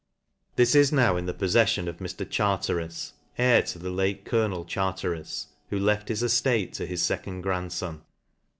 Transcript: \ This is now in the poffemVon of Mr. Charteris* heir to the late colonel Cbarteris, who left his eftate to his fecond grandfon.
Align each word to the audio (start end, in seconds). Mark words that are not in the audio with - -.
\ 0.29 0.55
This 0.55 0.73
is 0.73 0.91
now 0.91 1.15
in 1.15 1.27
the 1.27 1.31
poffemVon 1.35 1.85
of 1.87 1.97
Mr. 1.99 2.27
Charteris* 2.27 3.13
heir 3.37 3.61
to 3.61 3.77
the 3.77 3.91
late 3.91 4.25
colonel 4.25 4.65
Cbarteris, 4.65 5.45
who 5.69 5.77
left 5.77 6.07
his 6.09 6.23
eftate 6.23 6.71
to 6.73 6.87
his 6.87 7.03
fecond 7.03 7.43
grandfon. 7.43 8.01